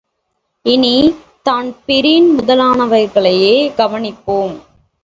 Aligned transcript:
இனி, 0.63 1.15
தான்பிரீன் 1.43 2.39
முதலானவர்களைக் 2.39 3.73
கவனிப்போம். 3.77 4.55